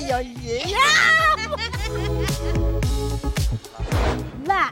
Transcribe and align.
iya 0.00 0.18
iya. 0.24 0.86
Mbak, 4.40 4.70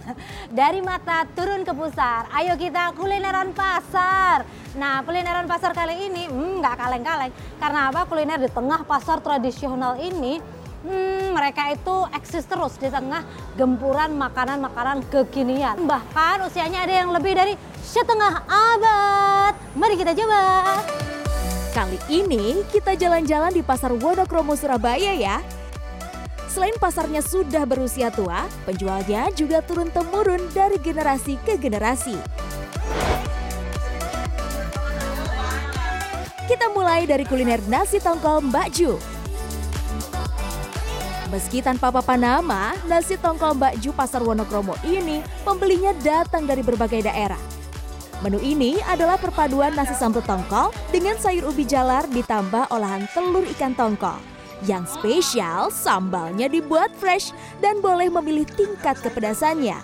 dari 0.58 0.80
mata 0.82 1.24
turun 1.32 1.62
ke 1.62 1.72
pusar. 1.72 2.26
Ayo 2.34 2.58
kita 2.58 2.90
kulineran 2.98 3.54
pasar. 3.54 4.42
Nah, 4.74 5.06
kulineran 5.06 5.46
pasar 5.46 5.70
kali 5.70 6.10
ini 6.10 6.26
hmm, 6.26 6.58
nggak 6.58 6.74
kaleng-kaleng. 6.74 7.32
Karena 7.62 7.94
apa? 7.94 8.02
Kuliner 8.10 8.42
di 8.42 8.50
tengah 8.50 8.82
pasar 8.82 9.22
tradisional 9.22 9.94
ini, 10.02 10.42
hmm, 10.82 11.30
mereka 11.30 11.70
itu 11.70 12.10
eksis 12.10 12.44
terus 12.50 12.74
di 12.82 12.90
tengah 12.90 13.22
gempuran 13.54 14.18
makanan-makanan 14.18 15.06
kekinian. 15.08 15.86
Bahkan 15.86 16.50
usianya 16.50 16.82
ada 16.82 16.94
yang 17.06 17.14
lebih 17.14 17.38
dari 17.38 17.54
setengah 17.86 18.42
abad. 18.50 19.54
Mari 19.78 19.94
kita 19.94 20.12
coba. 20.18 20.42
Kali 21.74 21.98
ini 22.06 22.62
kita 22.70 22.94
jalan-jalan 22.94 23.50
di 23.50 23.58
Pasar 23.58 23.90
Wonokromo 23.90 24.54
Surabaya 24.54 25.10
ya. 25.10 25.42
Selain 26.46 26.70
pasarnya 26.78 27.18
sudah 27.18 27.66
berusia 27.66 28.14
tua, 28.14 28.46
penjualnya 28.62 29.26
juga 29.34 29.58
turun-temurun 29.58 30.54
dari 30.54 30.78
generasi 30.78 31.34
ke 31.42 31.58
generasi. 31.58 32.14
Kita 36.46 36.70
mulai 36.70 37.10
dari 37.10 37.26
kuliner 37.26 37.58
nasi 37.66 37.98
tongkol 37.98 38.46
Mbak 38.54 38.68
Ju. 38.70 38.94
Meski 41.34 41.58
tanpa 41.58 41.90
papan 41.90 42.22
nama, 42.22 42.70
nasi 42.86 43.18
tongkol 43.18 43.58
Mbak 43.58 43.82
Ju 43.82 43.90
Pasar 43.90 44.22
Wonokromo 44.22 44.78
ini 44.86 45.26
pembelinya 45.42 45.90
datang 46.06 46.46
dari 46.46 46.62
berbagai 46.62 47.02
daerah. 47.02 47.63
Menu 48.22 48.38
ini 48.38 48.78
adalah 48.86 49.18
perpaduan 49.18 49.74
nasi 49.74 49.96
sambal 49.98 50.22
tongkol 50.22 50.70
dengan 50.94 51.18
sayur 51.18 51.50
ubi 51.50 51.66
jalar 51.66 52.06
ditambah 52.12 52.70
olahan 52.70 53.10
telur 53.10 53.42
ikan 53.58 53.74
tongkol. 53.74 54.20
Yang 54.62 54.94
spesial, 55.00 55.74
sambalnya 55.74 56.46
dibuat 56.46 56.94
fresh 56.94 57.34
dan 57.58 57.82
boleh 57.82 58.06
memilih 58.12 58.46
tingkat 58.46 59.02
kepedasannya. 59.02 59.76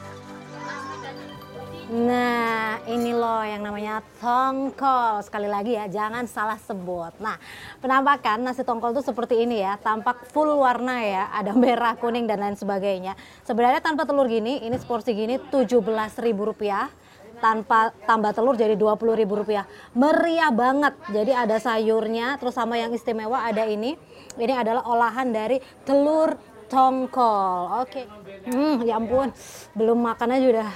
Nah, 1.90 2.78
ini 2.86 3.10
loh 3.10 3.42
yang 3.42 3.66
namanya 3.66 3.98
tongkol. 4.22 5.26
Sekali 5.26 5.50
lagi 5.50 5.74
ya, 5.74 5.90
jangan 5.90 6.22
salah 6.30 6.54
sebut. 6.54 7.10
Nah, 7.18 7.34
penampakan 7.82 8.46
nasi 8.46 8.62
tongkol 8.62 8.94
itu 8.94 9.02
seperti 9.02 9.42
ini 9.42 9.58
ya. 9.58 9.74
Tampak 9.74 10.30
full 10.30 10.54
warna 10.54 11.02
ya, 11.02 11.34
ada 11.34 11.50
merah, 11.50 11.98
kuning, 11.98 12.30
dan 12.30 12.46
lain 12.46 12.54
sebagainya. 12.54 13.18
Sebenarnya 13.42 13.82
tanpa 13.82 14.06
telur 14.06 14.30
gini, 14.30 14.62
ini 14.62 14.78
seporsi 14.78 15.18
gini 15.18 15.42
Rp17.000 15.50 17.09
tanpa 17.40 17.90
tambah 18.06 18.30
telur 18.36 18.54
jadi 18.54 18.76
Rp20.000. 18.76 19.64
Meriah 19.96 20.52
banget. 20.52 20.94
Jadi 21.10 21.32
ada 21.34 21.56
sayurnya, 21.56 22.36
terus 22.36 22.54
sama 22.54 22.76
yang 22.76 22.92
istimewa 22.92 23.42
ada 23.42 23.66
ini. 23.66 23.96
Ini 24.38 24.54
adalah 24.62 24.86
olahan 24.86 25.32
dari 25.34 25.58
telur 25.82 26.38
tongkol. 26.70 27.82
Oke. 27.82 28.06
Hmm, 28.46 28.86
ya 28.86 29.00
ampun. 29.00 29.34
Belum 29.74 29.98
makan 29.98 30.38
aja 30.38 30.46
udah 30.46 30.70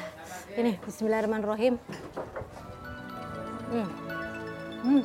ini 0.59 0.73
bismillahirrahmanirrahim. 0.83 1.75
Hmm. 3.71 3.89
Hmm. 4.85 5.03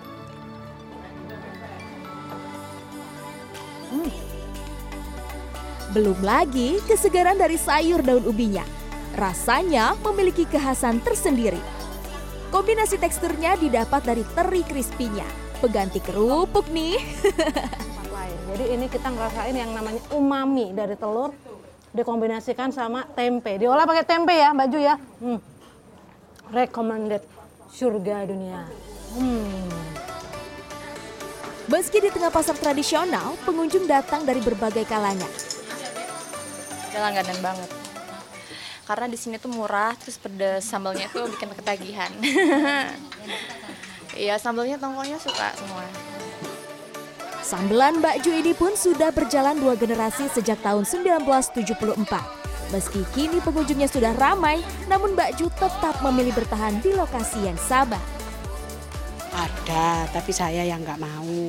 Hmm. 3.89 4.11
Belum 5.89 6.17
lagi 6.21 6.77
kesegaran 6.85 7.37
dari 7.37 7.57
sayur 7.57 8.05
daun 8.05 8.21
ubinya. 8.29 8.78
Rasanya 9.19 9.99
memiliki 9.99 10.47
kekhasan 10.47 11.03
tersendiri. 11.03 11.59
Kombinasi 12.55 12.95
teksturnya 12.95 13.59
didapat 13.59 13.99
dari 14.07 14.23
teri 14.31 14.63
crispy-nya. 14.63 15.27
Pengganti 15.59 15.99
kerupuk 15.99 16.71
nih. 16.71 16.95
Jadi 18.49 18.65
ini 18.79 18.87
kita 18.87 19.11
ngerasain 19.11 19.51
yang 19.51 19.75
namanya 19.75 19.99
umami 20.15 20.71
dari 20.71 20.95
telur 20.95 21.35
dikombinasikan 21.91 22.71
sama 22.71 23.03
tempe. 23.11 23.59
Diolah 23.59 23.83
pakai 23.83 24.07
tempe 24.07 24.31
ya, 24.31 24.55
Mbak 24.55 24.67
Ju 24.71 24.79
ya. 24.79 24.95
Hmm. 24.95 25.39
Recommended 26.55 27.21
surga 27.75 28.23
dunia. 28.23 28.71
Hmm. 29.19 29.67
Meski 31.67 31.99
di 32.01 32.09
tengah 32.09 32.31
pasar 32.31 32.55
tradisional, 32.55 33.35
pengunjung 33.43 33.83
datang 33.83 34.23
dari 34.23 34.39
berbagai 34.39 34.87
kalangan. 34.87 35.29
Udah 36.89 37.01
langganan 37.03 37.37
banget. 37.43 37.78
Karena 38.89 39.05
di 39.05 39.21
sini 39.21 39.37
tuh 39.37 39.53
murah, 39.53 39.93
terus 40.01 40.17
pedas 40.17 40.65
sambalnya 40.65 41.05
tuh 41.13 41.29
bikin 41.29 41.53
ketagihan. 41.53 42.09
Iya, 44.19 44.35
sambalnya 44.35 44.75
tongkolnya 44.75 45.15
suka 45.15 45.53
semua. 45.55 45.85
Sambelan 47.39 48.03
Mbak 48.03 48.15
Ju 48.25 48.35
ini 48.35 48.51
pun 48.51 48.75
sudah 48.75 49.15
berjalan 49.15 49.55
dua 49.55 49.79
generasi 49.79 50.27
sejak 50.27 50.59
tahun 50.59 50.83
1974. 50.83 51.63
Meski 52.75 53.01
kini 53.15 53.39
pengunjungnya 53.39 53.87
sudah 53.87 54.11
ramai, 54.19 54.59
namun 54.91 55.15
Mbak 55.15 55.39
Ju 55.39 55.47
tetap 55.55 56.03
memilih 56.03 56.35
bertahan 56.35 56.83
di 56.83 56.91
lokasi 56.91 57.47
yang 57.47 57.55
sama. 57.55 57.95
Ada, 59.31 60.11
tapi 60.11 60.35
saya 60.35 60.67
yang 60.67 60.83
nggak 60.83 60.99
mau. 60.99 61.39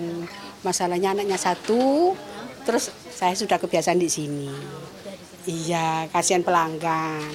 Masalahnya 0.62 1.10
anaknya 1.10 1.42
satu, 1.42 2.14
terus 2.62 2.94
saya 3.10 3.34
sudah 3.34 3.58
kebiasaan 3.58 3.98
di 3.98 4.06
sini. 4.06 4.46
Iya, 5.48 6.04
kasihan 6.12 6.44
pelanggan. 6.44 7.32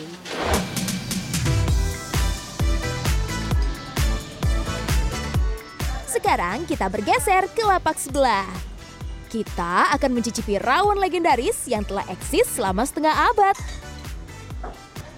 Sekarang 6.06 6.70
kita 6.70 6.86
bergeser 6.86 7.50
ke 7.50 7.66
lapak 7.66 7.98
sebelah. 7.98 8.46
Kita 9.26 9.90
akan 9.98 10.22
mencicipi 10.22 10.62
rawon 10.62 11.02
legendaris 11.02 11.66
yang 11.66 11.82
telah 11.82 12.06
eksis 12.06 12.46
selama 12.54 12.86
setengah 12.86 13.34
abad. 13.34 13.58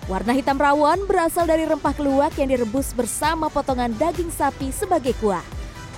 Warna 0.07 0.31
hitam 0.31 0.55
rawon 0.55 1.03
berasal 1.03 1.43
dari 1.43 1.67
rempah 1.67 1.91
keluak 1.91 2.31
yang 2.39 2.55
direbus 2.55 2.95
bersama 2.95 3.51
potongan 3.51 3.91
daging 3.99 4.31
sapi 4.31 4.71
sebagai 4.71 5.11
kuah. 5.19 5.43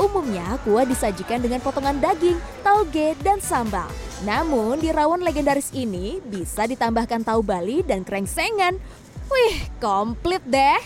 Umumnya 0.01 0.57
kuah 0.65 0.89
disajikan 0.89 1.37
dengan 1.37 1.61
potongan 1.61 2.01
daging, 2.01 2.41
tauge, 2.65 3.13
dan 3.21 3.37
sambal. 3.37 4.08
Namun 4.19 4.83
di 4.83 4.91
rawon 4.91 5.23
legendaris 5.23 5.71
ini 5.71 6.19
bisa 6.19 6.67
ditambahkan 6.67 7.23
tahu 7.23 7.39
Bali 7.39 7.79
dan 7.87 8.03
krengsengan. 8.03 8.75
Wih, 9.31 9.55
komplit 9.79 10.43
deh. 10.43 10.81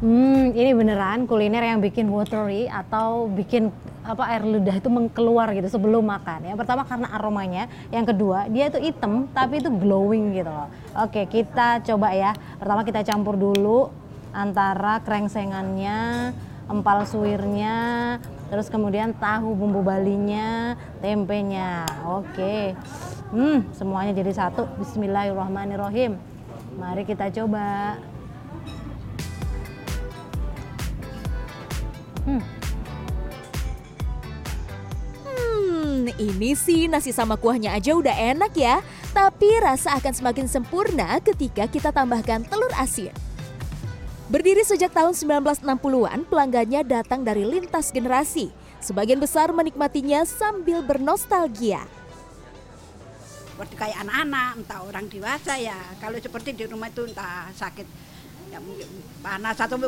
Hmm, 0.00 0.56
ini 0.56 0.72
beneran 0.72 1.28
kuliner 1.28 1.60
yang 1.60 1.84
bikin 1.84 2.08
watery 2.08 2.64
atau 2.64 3.28
bikin 3.28 3.68
apa 4.00 4.32
air 4.32 4.40
lidah 4.48 4.80
itu 4.80 4.88
mengkeluar 4.88 5.52
gitu 5.52 5.68
sebelum 5.68 6.08
makan. 6.08 6.48
Yang 6.48 6.64
pertama 6.64 6.88
karena 6.88 7.12
aromanya, 7.12 7.68
yang 7.92 8.08
kedua 8.08 8.48
dia 8.48 8.72
itu 8.72 8.80
hitam 8.80 9.28
tapi 9.36 9.60
itu 9.60 9.68
glowing 9.68 10.32
gitu 10.32 10.48
loh. 10.48 10.72
Oke, 10.96 11.28
kita 11.28 11.84
coba 11.84 12.16
ya. 12.16 12.32
Pertama 12.56 12.80
kita 12.88 13.04
campur 13.04 13.36
dulu 13.36 13.92
antara 14.32 15.04
krengsengannya, 15.04 16.32
empal 16.70 17.02
suwirnya, 17.02 18.16
terus 18.46 18.70
kemudian 18.70 19.10
tahu 19.18 19.58
bumbu 19.58 19.82
balinya, 19.82 20.78
tempenya. 21.02 21.82
Oke. 22.06 22.78
Hmm, 23.34 23.66
semuanya 23.74 24.14
jadi 24.14 24.30
satu. 24.30 24.70
Bismillahirrahmanirrahim. 24.78 26.14
Mari 26.78 27.02
kita 27.02 27.26
coba. 27.34 27.98
Hmm. 32.22 32.42
Hmm, 35.26 36.06
ini 36.22 36.54
sih 36.54 36.86
nasi 36.86 37.10
sama 37.10 37.34
kuahnya 37.34 37.74
aja 37.74 37.98
udah 37.98 38.14
enak 38.14 38.54
ya. 38.54 38.78
Tapi 39.10 39.58
rasa 39.58 39.98
akan 39.98 40.14
semakin 40.14 40.46
sempurna 40.46 41.18
ketika 41.18 41.66
kita 41.66 41.90
tambahkan 41.90 42.46
telur 42.46 42.70
asin. 42.78 43.10
Berdiri 44.30 44.62
sejak 44.62 44.94
tahun 44.94 45.10
1960-an, 45.10 46.22
pelanggannya 46.30 46.86
datang 46.86 47.26
dari 47.26 47.42
lintas 47.42 47.90
generasi. 47.90 48.54
Sebagian 48.78 49.18
besar 49.18 49.50
menikmatinya 49.50 50.22
sambil 50.22 50.86
bernostalgia. 50.86 51.82
Seperti 53.50 53.74
kayak 53.74 54.06
anak-anak, 54.06 54.62
entah 54.62 54.86
orang 54.86 55.10
dewasa 55.10 55.58
ya. 55.58 55.74
Kalau 55.98 56.14
seperti 56.22 56.54
di 56.54 56.62
rumah 56.70 56.86
itu 56.94 57.10
entah 57.10 57.50
sakit 57.58 57.82
ya 58.50 58.58
mungkin 58.62 58.86
panas 59.18 59.58
atau 59.58 59.78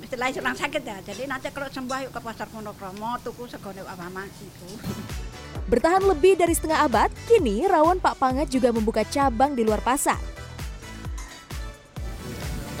istilahnya 0.00 0.32
sedang 0.32 0.56
sakit 0.56 0.80
ya. 0.80 0.96
Jadi 1.04 1.28
nanti 1.28 1.52
kalau 1.52 1.68
sembuh 1.68 2.08
yuk 2.08 2.12
ke 2.16 2.20
pasar 2.24 2.48
Monokromo, 2.56 3.20
tuku 3.20 3.52
segone 3.52 3.84
apa 3.84 4.24
itu. 4.24 4.68
Bertahan 5.68 6.08
lebih 6.08 6.40
dari 6.40 6.56
setengah 6.56 6.88
abad, 6.88 7.12
kini 7.28 7.68
rawon 7.68 8.00
Pak 8.00 8.16
Pangat 8.16 8.48
juga 8.48 8.72
membuka 8.72 9.04
cabang 9.04 9.52
di 9.52 9.60
luar 9.60 9.84
pasar. 9.84 10.39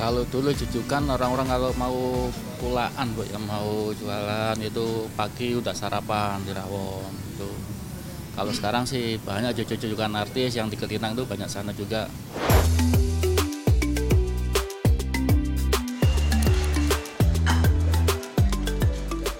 Kalau 0.00 0.24
dulu 0.32 0.48
jujukan 0.56 1.12
orang-orang 1.12 1.44
kalau 1.44 1.76
mau 1.76 2.32
pulaan 2.56 3.12
bu 3.12 3.20
yang 3.28 3.44
mau 3.44 3.92
jualan 3.92 4.56
itu 4.56 5.04
pagi 5.12 5.52
udah 5.52 5.76
sarapan 5.76 6.40
di 6.40 6.56
rawon 6.56 7.12
itu. 7.36 7.50
Kalau 8.32 8.48
sekarang 8.48 8.88
sih 8.88 9.20
banyak 9.20 9.52
jujukan 9.60 10.08
artis 10.16 10.56
yang 10.56 10.72
di 10.72 10.80
Ketinang 10.80 11.12
tuh 11.12 11.28
banyak 11.28 11.52
sana 11.52 11.76
juga. 11.76 12.08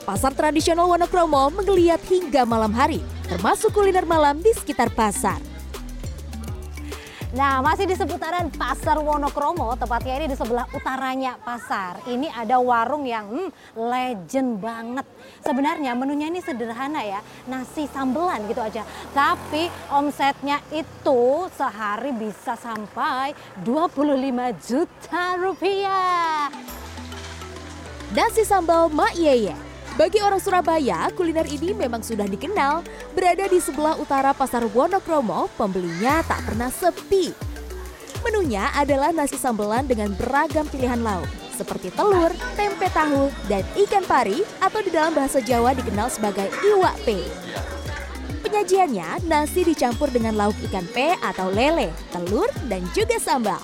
Pasar 0.05 0.37
tradisional 0.37 0.93
Wonokromo 0.93 1.57
menggeliat 1.57 2.05
hingga 2.05 2.45
malam 2.45 2.77
hari, 2.77 3.01
termasuk 3.25 3.73
kuliner 3.73 4.05
malam 4.05 4.45
di 4.45 4.53
sekitar 4.53 4.93
pasar. 4.93 5.50
Nah, 7.31 7.63
masih 7.63 7.87
di 7.87 7.95
seputaran 7.95 8.51
Pasar 8.51 8.99
Wonokromo, 8.99 9.79
tepatnya 9.79 10.19
ini 10.19 10.27
di 10.35 10.37
sebelah 10.37 10.67
utaranya 10.75 11.39
pasar. 11.39 12.03
Ini 12.03 12.27
ada 12.27 12.59
warung 12.59 13.07
yang 13.07 13.31
hmm, 13.31 13.79
legend 13.79 14.59
banget. 14.59 15.07
Sebenarnya 15.39 15.95
menunya 15.95 16.27
ini 16.27 16.43
sederhana 16.43 17.07
ya, 17.07 17.23
nasi 17.47 17.87
sambelan 17.87 18.51
gitu 18.51 18.59
aja. 18.59 18.83
Tapi 19.15 19.71
omsetnya 19.95 20.59
itu 20.75 21.47
sehari 21.55 22.11
bisa 22.11 22.59
sampai 22.59 23.31
25 23.63 24.67
juta 24.67 25.39
rupiah. 25.39 26.51
Nasi 28.11 28.43
sambal 28.43 28.91
Mak 28.91 29.15
Yeye. 29.15 29.70
Bagi 30.01 30.17
orang 30.25 30.41
Surabaya, 30.41 31.13
kuliner 31.13 31.45
ini 31.45 31.77
memang 31.77 32.01
sudah 32.01 32.25
dikenal. 32.25 32.81
Berada 33.13 33.45
di 33.45 33.61
sebelah 33.61 34.01
utara 34.01 34.33
pasar 34.33 34.65
Wonokromo, 34.73 35.53
pembelinya 35.61 36.25
tak 36.25 36.41
pernah 36.49 36.73
sepi. 36.73 37.29
Menunya 38.25 38.73
adalah 38.73 39.13
nasi 39.13 39.37
sambelan 39.37 39.85
dengan 39.85 40.17
beragam 40.17 40.65
pilihan 40.73 41.05
lauk, 41.05 41.29
seperti 41.53 41.93
telur, 41.93 42.33
tempe 42.57 42.89
tahu, 42.97 43.29
dan 43.45 43.61
ikan 43.77 44.01
pari 44.09 44.41
atau 44.65 44.81
di 44.81 44.89
dalam 44.89 45.13
bahasa 45.13 45.37
Jawa 45.45 45.77
dikenal 45.77 46.09
sebagai 46.09 46.49
iwak 46.65 46.97
pe. 47.05 47.21
Penyajiannya, 48.41 49.29
nasi 49.29 49.69
dicampur 49.69 50.09
dengan 50.09 50.33
lauk 50.33 50.57
ikan 50.73 50.89
pe 50.97 51.13
atau 51.21 51.53
lele, 51.53 51.93
telur, 52.09 52.49
dan 52.73 52.81
juga 52.97 53.21
sambal. 53.21 53.61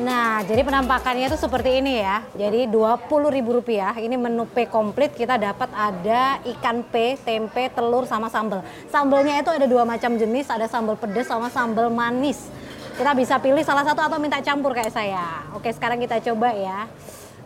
Nah, 0.00 0.40
jadi 0.48 0.64
penampakannya 0.64 1.28
itu 1.28 1.36
seperti 1.36 1.84
ini 1.84 2.00
ya. 2.00 2.24
Jadi 2.32 2.64
Rp20.000. 2.72 4.00
Ini 4.00 4.16
menu 4.16 4.48
P 4.48 4.64
komplit 4.64 5.12
kita 5.12 5.36
dapat 5.36 5.68
ada 5.76 6.40
ikan 6.56 6.80
P, 6.88 7.20
tempe, 7.20 7.68
telur 7.68 8.08
sama 8.08 8.32
sambal. 8.32 8.64
Sambalnya 8.88 9.44
itu 9.44 9.52
ada 9.52 9.68
dua 9.68 9.84
macam 9.84 10.16
jenis, 10.16 10.48
ada 10.48 10.64
sambal 10.64 10.96
pedas 10.96 11.28
sama 11.28 11.52
sambal 11.52 11.92
manis. 11.92 12.48
Kita 12.96 13.12
bisa 13.12 13.36
pilih 13.44 13.60
salah 13.60 13.84
satu 13.84 14.00
atau 14.00 14.16
minta 14.16 14.40
campur 14.40 14.72
kayak 14.72 14.92
saya. 14.92 15.44
Oke, 15.52 15.68
sekarang 15.68 16.00
kita 16.00 16.16
coba 16.32 16.56
ya. 16.56 16.88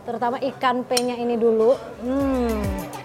Terutama 0.07 0.39
ikan 0.39 0.87
P-nya 0.87 1.19
ini 1.19 1.35
dulu. 1.35 1.75
Hmm. 2.07 3.04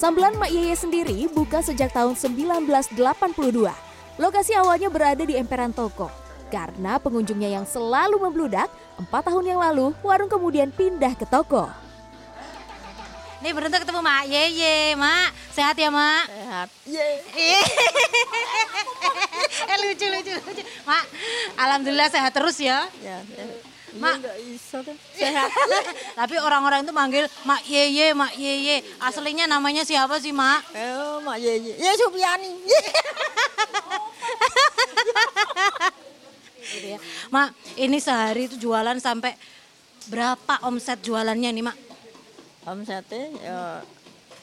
Sambelan 0.00 0.32
Mak 0.40 0.48
Yeye 0.48 0.72
sendiri 0.72 1.28
buka 1.28 1.60
sejak 1.60 1.92
tahun 1.92 2.16
1982. 2.16 2.96
Lokasi 4.16 4.56
awalnya 4.56 4.88
berada 4.88 5.28
di 5.28 5.36
emperan 5.36 5.76
toko. 5.76 6.08
Karena 6.48 6.96
pengunjungnya 6.96 7.60
yang 7.60 7.68
selalu 7.68 8.16
membludak, 8.16 8.72
empat 8.96 9.28
tahun 9.28 9.52
yang 9.52 9.60
lalu 9.60 9.92
warung 10.00 10.32
kemudian 10.32 10.72
pindah 10.72 11.12
ke 11.12 11.28
toko. 11.28 11.68
Nih 13.44 13.52
beruntung 13.52 13.84
ketemu 13.84 14.00
Mak 14.00 14.24
Yeye, 14.24 14.96
Mak. 14.96 15.36
Sehat 15.52 15.76
ya, 15.76 15.92
Mak? 15.92 16.24
Sehat. 16.32 16.68
eh 19.76 19.78
lucu 19.84 20.06
lucu 20.08 20.32
lucu. 20.32 20.64
Mak, 20.88 21.04
alhamdulillah 21.60 22.08
sehat 22.08 22.32
terus 22.32 22.56
ya. 22.56 22.88
Ya, 23.04 23.20
sehat. 23.36 23.68
Mak. 23.98 24.14
Iya, 24.14 24.22
nggak 24.22 24.38
iso 24.54 24.78
kan. 24.86 24.96
Sehat. 25.18 25.50
Tapi 26.20 26.34
orang-orang 26.38 26.86
itu 26.86 26.92
manggil 26.94 27.24
Mak 27.42 27.62
Yeye, 27.66 28.14
Mak 28.14 28.32
Yeye. 28.38 28.86
Aslinya 29.02 29.50
namanya 29.50 29.82
siapa 29.82 30.22
sih, 30.22 30.30
Mak? 30.30 30.70
Oh, 30.70 31.18
Mak 31.26 31.38
Yeye. 31.42 31.74
Ya 31.74 31.92
Supiani. 31.98 32.54
Gitu 36.60 36.86
ya. 36.94 36.98
Mak, 37.34 37.50
ini 37.74 37.98
sehari 37.98 38.46
itu 38.46 38.54
jualan 38.54 38.94
sampai 39.02 39.34
berapa 40.06 40.62
omset 40.62 41.02
jualannya 41.02 41.50
nih, 41.50 41.64
Mak? 41.66 41.76
Omsetnya 42.68 43.24
ya 43.42 43.60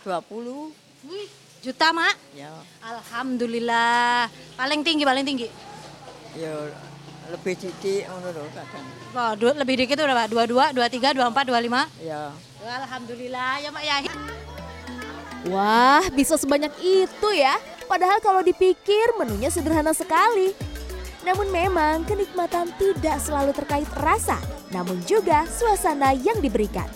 20. 0.04 0.76
Wih, 1.08 1.30
juta, 1.64 1.96
Mak? 1.96 2.16
Ya, 2.36 2.52
Alhamdulillah. 2.84 4.28
Paling 4.60 4.84
tinggi, 4.84 5.08
paling 5.08 5.24
tinggi. 5.24 5.48
ya 6.36 6.54
lebih 7.28 7.54
sedikit 7.56 8.08
ngono 8.10 8.28
lho 8.32 8.44
kadang. 8.56 8.86
Wah, 9.12 9.32
du- 9.36 9.58
lebih 9.58 9.76
dikit 9.84 9.98
udah, 10.00 10.16
Pak. 10.16 10.28
22, 10.32 10.76
23, 10.76 11.16
24, 11.16 11.44
25. 11.48 11.84
Ya. 12.00 12.32
Alhamdulillah 12.64 13.52
ya, 13.64 13.70
Mak 13.72 13.84
ya. 13.84 13.96
Wah, 15.48 16.04
bisa 16.12 16.36
sebanyak 16.36 16.74
itu 16.80 17.30
ya. 17.32 17.56
Padahal 17.88 18.20
kalau 18.20 18.44
dipikir 18.44 19.16
menunya 19.16 19.48
sederhana 19.48 19.96
sekali. 19.96 20.52
Namun 21.24 21.52
memang 21.52 22.08
kenikmatan 22.08 22.72
tidak 22.80 23.20
selalu 23.20 23.52
terkait 23.52 23.88
rasa, 24.00 24.40
namun 24.72 24.96
juga 25.04 25.44
suasana 25.52 26.16
yang 26.16 26.40
diberikan. 26.40 26.88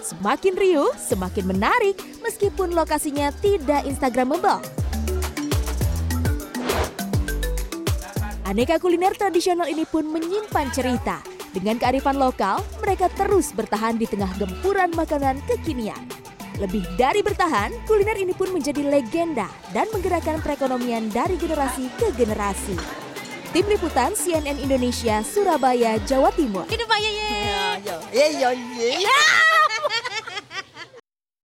Semakin 0.00 0.56
riuh, 0.56 0.88
semakin 0.96 1.44
menarik 1.44 2.00
meskipun 2.24 2.72
lokasinya 2.72 3.28
tidak 3.44 3.84
instagramable. 3.84 4.64
Aneka 8.48 8.80
kuliner 8.80 9.12
tradisional 9.12 9.68
ini 9.68 9.84
pun 9.84 10.08
menyimpan 10.08 10.72
cerita. 10.72 11.20
Dengan 11.52 11.76
kearifan 11.76 12.16
lokal, 12.16 12.64
mereka 12.80 13.12
terus 13.12 13.52
bertahan 13.52 14.00
di 14.00 14.08
tengah 14.08 14.32
gempuran 14.40 14.88
makanan 14.96 15.44
kekinian. 15.44 16.00
Lebih 16.56 16.80
dari 16.96 17.20
bertahan, 17.20 17.76
kuliner 17.84 18.16
ini 18.16 18.32
pun 18.32 18.48
menjadi 18.48 18.80
legenda 18.88 19.52
dan 19.76 19.84
menggerakkan 19.92 20.40
perekonomian 20.40 21.12
dari 21.12 21.36
generasi 21.36 21.92
ke 22.00 22.08
generasi. 22.16 22.72
Tim 23.52 23.68
Liputan 23.68 24.16
CNN 24.16 24.56
Indonesia, 24.56 25.20
Surabaya, 25.20 26.00
Jawa 26.08 26.32
Timur. 26.32 26.64
Hidup 26.72 26.88
Pak 26.88 27.04
Yeye. 27.04 27.28
Ya, 27.84 28.26
ya, 28.32 28.48
ya. 28.96 29.47